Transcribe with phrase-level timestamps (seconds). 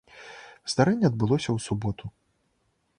[0.73, 2.05] Здарэнне адбылося ў суботу.